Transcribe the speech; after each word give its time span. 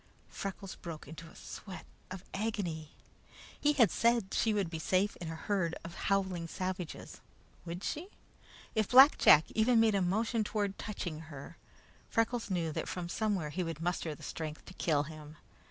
Freckles 0.29 0.73
broke 0.77 1.07
into 1.07 1.27
a 1.29 1.35
sweat 1.35 1.85
of 2.09 2.23
agony. 2.33 2.89
He 3.59 3.73
had 3.73 3.91
said 3.91 4.33
she 4.33 4.51
would 4.51 4.67
be 4.71 4.79
safe 4.79 5.15
in 5.17 5.29
a 5.29 5.35
herd 5.35 5.75
of 5.83 5.93
howling 5.93 6.47
savages. 6.47 7.21
Would 7.67 7.83
she? 7.83 8.07
If 8.73 8.89
Black 8.89 9.19
Jack 9.19 9.51
even 9.53 9.79
made 9.79 9.93
a 9.93 10.01
motion 10.01 10.43
toward 10.43 10.79
touching 10.79 11.19
her, 11.29 11.55
Freckles 12.09 12.49
knew 12.49 12.71
that 12.71 12.89
from 12.89 13.09
somewhere 13.09 13.51
he 13.51 13.61
would 13.63 13.79
muster 13.79 14.15
the 14.15 14.23
strength 14.23 14.65
to 14.65 14.73
kill 14.73 15.03
him. 15.03 15.37